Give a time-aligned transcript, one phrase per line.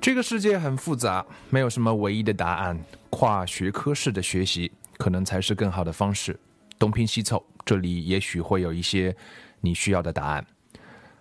[0.00, 2.78] 这个世界很复杂，没有什么唯一的答案。
[3.10, 6.38] 跨学科式的学习可能才是更好的方式。
[6.78, 9.14] 东拼西凑，这里也许会有一些
[9.60, 10.46] 你需要的答案。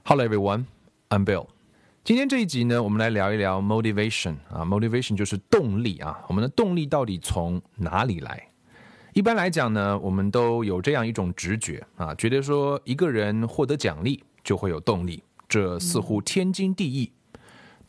[0.06, 0.64] Hello everyone,
[1.10, 1.48] I'm Bill。
[2.06, 6.18] 今天这一集呢，我们来聊一聊 motivation 啊，motivation 就是动力啊。
[6.30, 8.48] 我们的动力到底从哪里来？
[9.12, 17.12] 一般来讲呢，我们都有这样一种直觉啊，觉得说一个人获得奖励就会有动力，这似乎天经地义。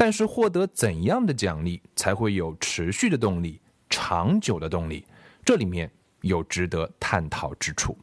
[0.00, 5.04] 但是获得怎样的奖励才会有持续的动力、长久的动力？
[5.44, 5.90] 这里面
[6.22, 7.94] 有值得探讨之处。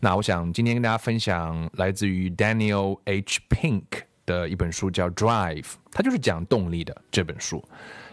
[0.00, 3.38] 那我想今天跟大家分享来自于 Daniel H.
[3.50, 3.84] Pink
[4.24, 5.60] 的一本书，叫《Drive》，
[5.92, 7.62] 它就是讲动力的这本书。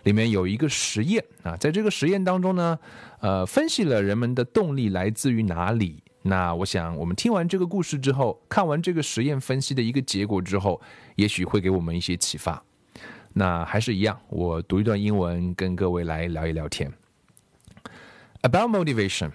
[0.04, 2.78] 里面有一个实验啊，在这个实验当中呢，
[3.22, 6.04] 呃，分析了人们的动力来自于哪里。
[6.24, 10.82] 那我想我们听完这个故事之后，看完这个实验分析的一个结果之后，
[11.16, 12.62] 也许会给我们一些启发。
[13.37, 16.93] 那还是一样，我读一段英文跟各位来聊一聊天。
[18.43, 19.33] About motivation.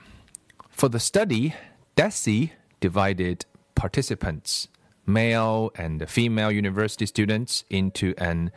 [0.75, 1.53] For the study,
[1.95, 3.41] DESI divided
[3.75, 4.65] participants,
[5.05, 8.51] male and female university students, into an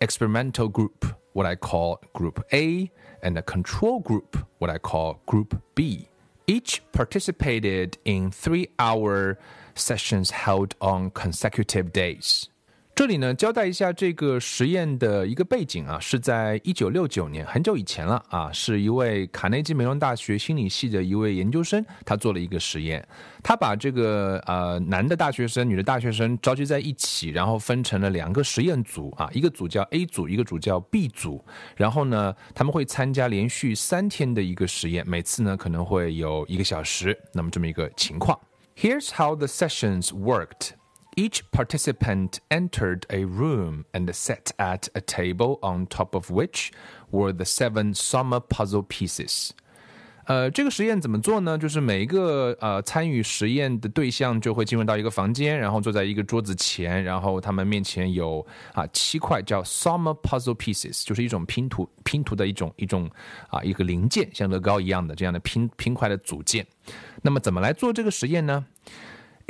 [0.00, 2.90] experimental group, what I call Group A,
[3.22, 6.08] and a control group, what I call Group B.
[6.46, 9.36] Each participated in three hour
[9.74, 12.48] sessions held on consecutive days.
[12.93, 23.03] 这里呢，交代一下这个实验的一个背景啊，是在一九六九年，很久以前了啊，是一位卡内基梅隆大学心理系的一位研究生，他做了一个实验，
[23.41, 31.43] 他把这个呃男的大学生、女的大学生召集在一起，然后分成了两个实验组啊，一个组叫 A 组，一个组叫 B 组，
[31.77, 38.37] 然后呢，他们会参加连续三天的一个实验，每次呢可能会有一个小时，那么这么一个情况。
[38.75, 40.80] Here's how the sessions worked.
[41.15, 46.71] Each participant entered a room and sat at a table on top of which
[47.11, 49.51] were the seven summer puzzle pieces.
[50.25, 51.57] 呃，这个实验怎么做呢？
[51.57, 63.09] 就是每一个呃参与实验的对象就会进入到一个房间，然后坐在一个桌子前，然后他们面前有啊七块叫 summer puzzle pieces，就是一种拼图拼图的一种一种
[63.49, 66.65] 啊一个零件，像乐高一样的这样的拼拼块的组件。
[67.23, 68.65] 那么怎么来做这个实验呢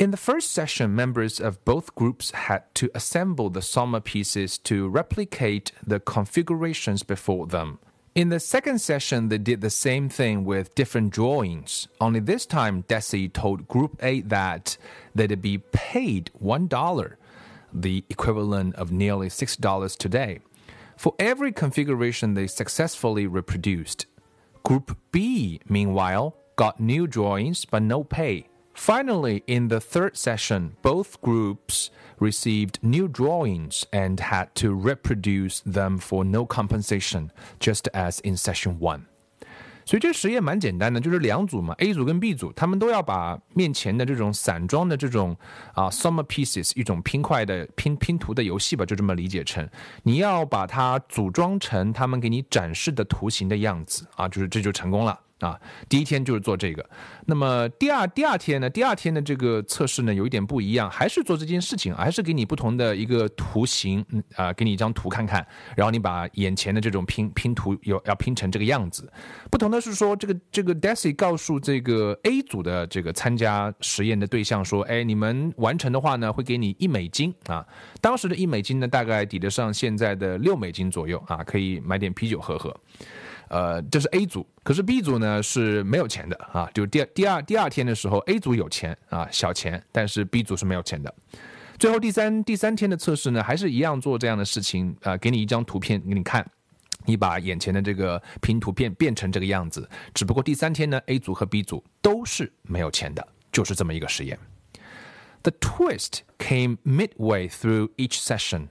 [0.01, 4.89] ？in the first session, members of both groups had to assemble the Soma pieces to
[4.89, 7.77] replicate the configurations before them.
[8.15, 11.87] In the second session, they did the same thing with different drawings.
[11.99, 14.75] Only this time, Desi told Group A that
[15.13, 17.15] they'd be paid $1,
[17.71, 20.39] the equivalent of nearly $6 today,
[20.97, 24.07] for every configuration they successfully reproduced.
[24.63, 28.47] Group B, meanwhile, got new drawings but no pay.
[28.83, 35.99] Finally, in the third session, both groups received new drawings and had to reproduce them
[35.99, 39.01] for no compensation, just as in session one.
[39.85, 45.37] 所以这实验蛮简单的，就是两组嘛，A 组跟 B 组，他们都要把面前的这种散装的这种
[45.75, 49.69] 啊 summer pieces 一种拼块的拼拼图的游戏吧，就这么理解成，
[50.01, 55.19] 你要把它组装成他们给你展示的图形的样子啊，就是这就成功了。
[55.41, 55.59] 啊，
[55.89, 56.87] 第一天就是做这个，
[57.25, 58.69] 那么第二第二天呢？
[58.69, 69.11] 第二天的这个测试呢，有一点不一样，还是做这件事情，还是给你不同的一个图形，啊，给你一张图看看，然后你把眼前的这种拼拼图有要拼成这个样子。
[69.49, 77.65] 不同的是说，这个这个 Daisy 告诉这个 A 组的这个参加实验的对象说，哎，你们完成的话呢，会给你一美金啊。
[77.99, 82.75] 当时的一美金呢，大概抵得上现在的六美金左右啊，可以买点啤酒喝喝。
[83.51, 86.71] 呃，这是 A 组，可是 B 组呢是没有钱的啊。
[86.73, 91.13] 就第第二第二天的时候，A 组有钱啊，小钱，但是 B 组是没有钱的。
[91.77, 96.49] 最后第三第三天的测试呢，还是一样做这样的事情啊，给你一张图片给你看，
[97.05, 99.85] 你把眼前的这个拼图片变成这个样子。
[100.13, 104.39] 只不过第三天呢，A 组和 B 组都是没有钱的，就是这么一个实验。
[105.43, 108.67] The twist came midway through each session.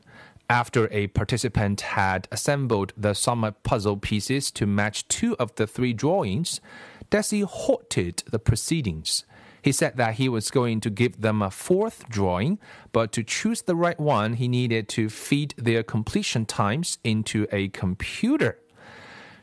[0.50, 5.93] After a participant had assembled the summer puzzle pieces to match two of the three
[5.93, 6.61] drawings,
[7.08, 9.25] Desi halted the proceedings.
[9.62, 12.58] He said that he was going to give them a fourth drawing,
[12.91, 17.69] but to choose the right one, he needed to feed their completion times into a
[17.69, 18.58] computer.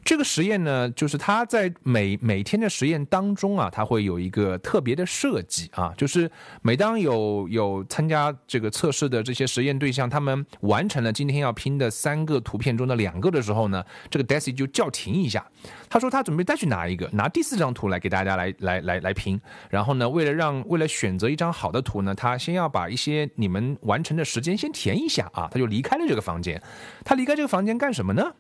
[0.08, 6.32] 这个实验呢，就是他在每每天的实验当中啊，他会有一个特别的设计啊，就是
[6.62, 15.46] 每当有有参加这个测试的这些实验对象，他们完成了今天要拼的三个图片中的两个的时候呢，这个 Daisy 就叫停一下，
[15.90, 19.38] 他说他准备再去拿一个，拿第四张图来给大家来来来来拼。
[19.70, 26.64] 然后呢，为了让为了选择一张好的图呢，他先要把一些你们完成的时间先填一下啊，他就离开了这个房间。
[27.04, 28.32] 他离开这个房间干什么呢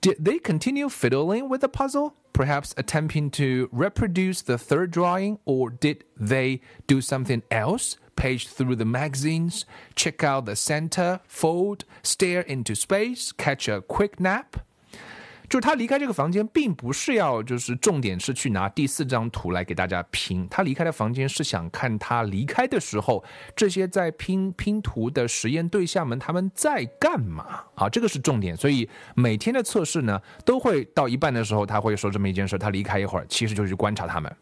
[0.00, 5.70] ？Did they continue fiddling with the puzzle, perhaps attempting to reproduce the third drawing, or
[5.70, 7.96] did they do something else?
[8.14, 14.18] Page through the magazines, check out the center, fold, stare into space, catch a quick
[14.18, 14.65] nap?
[15.48, 20.46] 就是他离开这个房间，并不是要就是重点是去拿第四张图来给大家拼。
[20.50, 27.88] 他离开的房间是想看他离开的时候，这些在拼拼图的实验对象们他们在干嘛啊？
[27.88, 28.56] 这个是重点。
[28.56, 34.34] 所以每天的测试呢，都会到一半的时候，他会说这么一件事：他离开一会儿，其实就是去观察他们。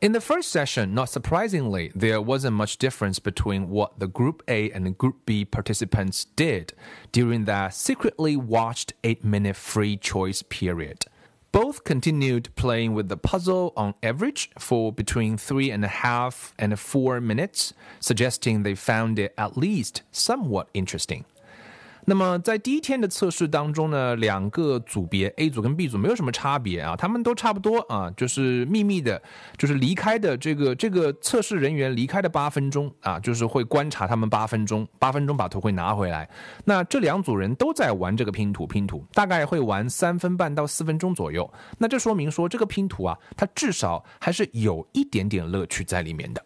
[0.00, 4.70] In the first session, not surprisingly, there wasn't much difference between what the Group A
[4.70, 6.72] and Group B participants did
[7.12, 11.04] during that secretly watched 8 minute free choice period.
[11.52, 16.80] Both continued playing with the puzzle on average for between three and a half and
[16.80, 21.26] four minutes, suggesting they found it at least somewhat interesting.
[22.10, 29.22] 那么在第一天的测试当中呢，两个组别 A 组跟 B 组没有什么差别啊，他们都差不多啊，就是秘密的，
[29.56, 36.28] 就是离开的这个这个测试人员离开的八分钟啊，就是会观察他们八分钟，八分钟把图会拿回来。
[36.64, 41.48] 那这两组人都在玩这个拼图，拼图大概会玩三分半到四分钟左右。
[41.78, 46.44] 那这说明说这个拼图啊，它至少还是有一点点乐趣在里面的。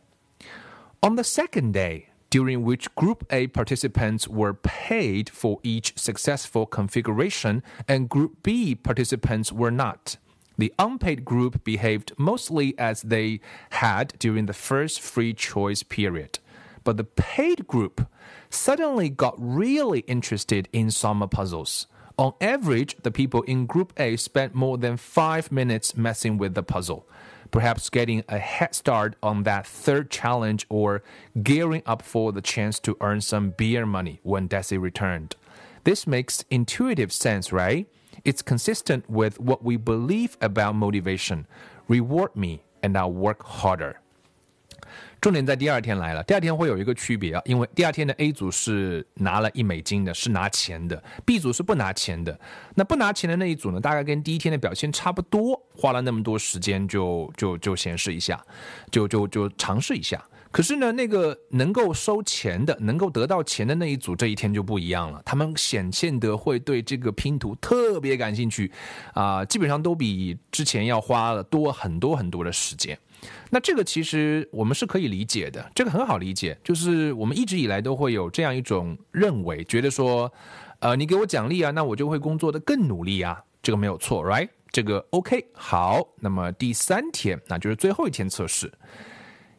[1.01, 2.03] On the second day.
[2.35, 9.53] During which Group A participants were paid for each successful configuration and Group B participants
[9.53, 10.17] were not.
[10.59, 13.39] The unpaid group behaved mostly as they
[13.71, 16.41] had during the first free choice period.
[16.83, 18.09] But the paid group
[18.51, 21.87] suddenly got really interested in summer puzzles.
[22.19, 26.65] On average, the people in Group A spent more than five minutes messing with the
[26.65, 27.07] puzzle
[27.55, 31.05] perhaps getting a head start on that third challenge or
[31.41, 35.37] gearing up for the chance to earn some beer money when Desi returned.
[35.85, 37.87] This makes intuitive sense, right?
[38.25, 41.47] It's consistent with what we believe about motivation.
[41.87, 44.01] Reward me and I'll work harder.
[45.21, 52.39] 重点在第二天来了，第二天会有一个区别啊，因为第二天的 A 组是拿了一美金的，是拿钱的；B 组是不拿钱的。
[52.75, 58.43] 那不拿钱的那一组呢，大概跟第一天的表现差不多，花了那么多时间就就就显示一下，
[58.91, 60.23] 就就就尝试一下。
[60.51, 65.21] 可是呢，那个能够收钱的、能够得到钱的那一组，这一天就不一样了。
[65.25, 68.71] 他们显现得会对这个拼图特别感兴趣，
[69.15, 72.97] 啊，基本上都比之前要花了多很多很多的时间。
[73.50, 80.32] 那这个其实我们是可以理解的，这个很好理解，就是我们一直以来都会有这样一种认为，觉得说，
[80.80, 84.50] 呃，你给我奖励啊，那我就会工作的更努力啊，这个没有错，right？
[84.72, 88.72] 这个 OK，好，那么第三天，那就是最后一天测试。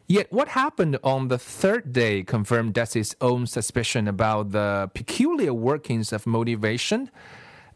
[0.07, 6.11] Yet what happened on the third day confirmed Desi's own suspicion about the peculiar workings
[6.11, 7.07] of motivation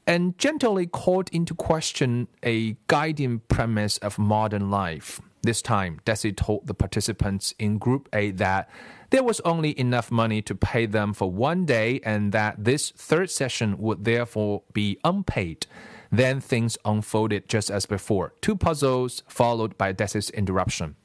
[0.05, 5.19] and gently called into question a guiding premise of modern life.
[5.42, 8.68] This time, Desi told the participants in Group A that
[9.08, 13.30] there was only enough money to pay them for one day and that this third
[13.30, 15.66] session would therefore be unpaid.
[16.12, 18.34] Then things unfolded just as before.
[18.40, 20.96] Two puzzles followed by Desi's interruption.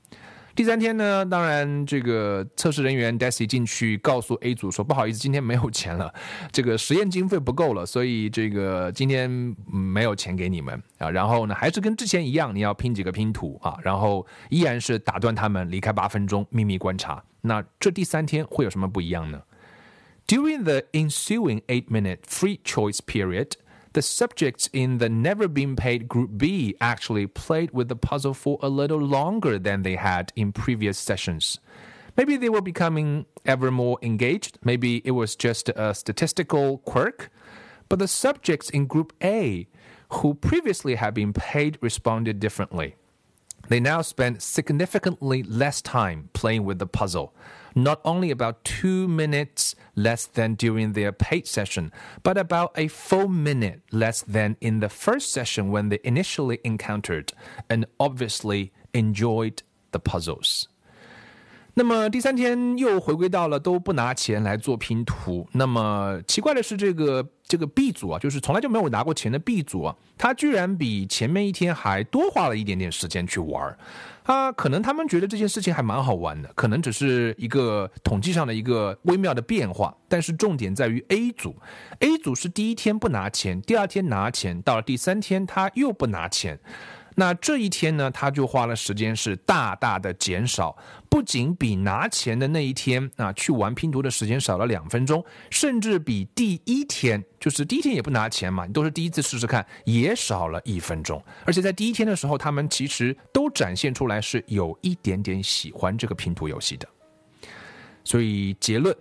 [0.55, 6.13] 第三天呢，当然这个测试人员 Daisy 进去告诉 A 组说：“不好意思，今天没有钱了，
[6.49, 9.29] 这个实验经费不够了，所以这个今天
[9.67, 17.21] 没有钱给你们啊。”然后呢，还是跟之前一样，你要拼几个拼图啊，然后依然是打断他们离开八分钟，秘密观察。
[17.41, 19.41] 那这第三天会有什么不一样呢
[20.25, 23.51] ？During the ensuing eight-minute free choice period.
[23.95, 28.59] The subjects in the never been paid group B actually played with the puzzle for
[28.61, 31.61] a little longer than they had in previous sessions.
[32.17, 34.59] Maybe they were becoming ever more engaged.
[34.65, 37.31] Maybe it was just a statistical quirk.
[37.87, 39.65] But the subjects in group A,
[40.09, 42.95] who previously had been paid, responded differently.
[43.69, 47.33] They now spent significantly less time playing with the puzzle
[47.74, 51.90] not only about two minutes less than during their paid session,
[52.22, 57.32] but about a full minute less than in the first session when they initially encountered
[57.68, 60.64] and obviously enjoyed the puzzles.
[61.74, 65.48] 那么第三天又回归到了都不拿钱来做拼图。
[65.52, 73.77] 那么奇怪的是，这个 这个 B 组啊，就是从来就没有拿过钱的 B 组啊，他居然比前面一天还多花了一点点时间去玩
[74.23, 79.95] 啊，可能他们觉得这件事情还蛮好玩的，可能只是一个统计上的一个微妙的变化。
[80.07, 81.55] 但是重点在于 A 组
[81.99, 86.59] ，A 组是第一天不拿钱，第二天拿钱，到了第三天他又不拿钱。
[87.17, 90.75] 那这一天呢，他就花了时间是大大的减少，
[91.09, 101.23] 不仅比拿钱的那一天啊去玩拼图的时间少了两分钟，甚至比第一天就是第一天也不拿钱嘛，你都是第一次试试看，也少了一分钟。
[101.45, 106.85] 而且在第一天的时候，他们其实都展现出来是有一点点喜欢这个拼图游戏的。
[108.03, 108.93] 所以结论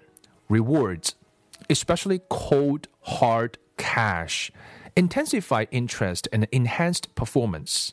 [0.49, 7.88] ：rewards，especially cold hard cash，intensify interest and enhanced performance。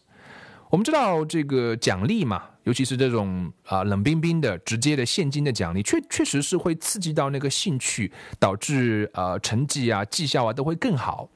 [0.71, 11.29] 我们知道这个奖励嘛，尤其是这种啊冷冰冰的、直接的现金的奖励，确确实是会刺激到那个兴趣，导致呃成绩啊、绩效啊都会更好。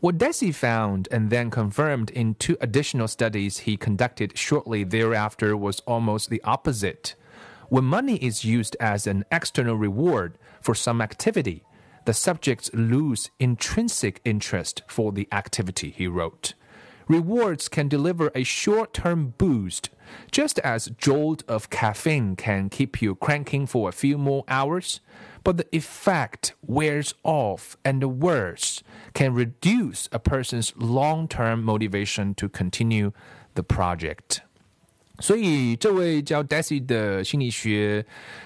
[0.00, 5.80] What Desi found and then confirmed in two additional studies he conducted shortly thereafter was
[5.86, 7.12] almost the opposite.
[7.68, 11.62] When money is used as an external reward for some activity,
[12.04, 16.54] the subjects lose intrinsic interest for the activity, he wrote.
[17.07, 19.89] Rewards can deliver a short term boost,
[20.29, 24.99] just as a jolt of caffeine can keep you cranking for a few more hours.
[25.43, 28.83] But the effect wears off and the worse,
[29.13, 33.13] can reduce a person's long term motivation to continue
[33.55, 34.41] the project.
[35.19, 38.05] 所以，这位叫 Daisy 的心理学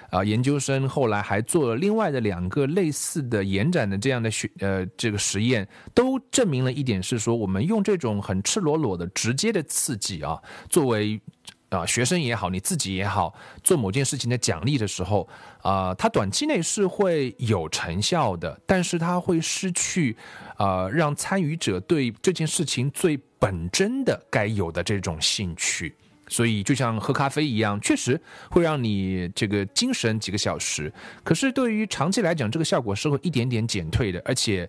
[0.09, 11.19] 啊研究生，后来还做了另外的两个类似的延展的这样的学呃这个实验，都证明了一点是说，我们用这种很赤裸裸的直接的刺激啊，作为
[11.67, 15.27] 啊学生也好，你自己也好，做某件事情的奖励的时候
[15.61, 20.15] 啊，它短期内是会有成效的，但是它会失去
[20.55, 25.93] 啊让参与者对这件事情最本真的该有的这种兴趣。
[26.31, 28.19] 所以就像喝咖啡一样，确实
[28.49, 30.91] 会让你这个精神几个小时。
[31.25, 34.67] 可是对于长期来讲，这个效果是会一点点减退的，而且，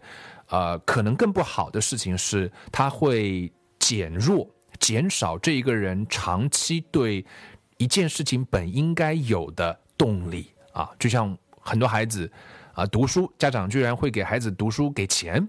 [0.49, 4.45] 呃，可能更不好的事情是，它会减弱、
[4.81, 7.25] 减少这一个人长期对
[7.77, 10.91] 一件事情本应该有的动力啊。
[10.99, 12.29] 就像很多孩子
[12.75, 15.49] 啊，读书，家长居然会给孩子读书给钱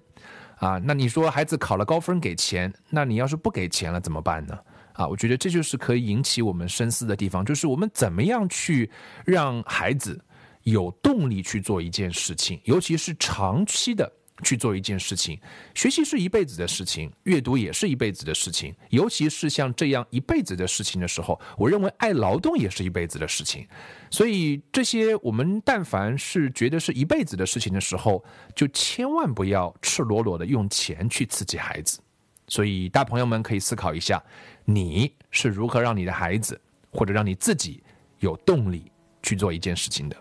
[0.57, 0.77] 啊。
[0.77, 4.55] 那你说孩子考了高分给钱，那你要是不给钱了怎么办呢？
[4.93, 8.89] 啊，我觉得这就是可以引起我们深思的地方，就是我们怎么样去
[9.25, 10.19] 让孩子
[10.63, 14.11] 有动力去做一件事情，尤其是长期的
[14.43, 15.39] 去做一件事情。
[15.73, 23.67] 学习是一辈子的事情，阅读也是一辈子的事情，尤其是像这样一辈子的事情的时候，我认为爱劳动也是一辈子的事情。
[24.09, 28.23] 所以这些我们但凡是觉得是一辈子的事情的时候，
[28.55, 31.99] 就千万不要赤裸裸的用钱去刺激孩子。
[32.47, 34.21] 所以大朋友们可以思考一下。
[34.65, 36.59] 你是如何让你的孩子
[36.91, 37.83] 或者让你自己
[38.19, 40.15] 有动力去做一件事情的？